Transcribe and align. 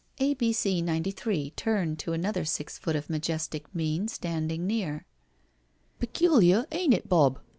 A*. 0.17 0.33
B. 0.33 0.51
C. 0.51 0.81
93 0.81 1.51
turned 1.51 1.99
to 1.99 2.11
another 2.13 2.43
six 2.43 2.79
foot 2.79 2.95
of 2.95 3.07
majestic 3.07 3.67
mien 3.75 4.07
standing 4.07 4.65
near. 4.65 5.05
*' 5.53 5.99
Peculiar, 5.99 6.65
ain*t 6.71 6.95
it, 6.95 7.07
Bob? 7.07 7.37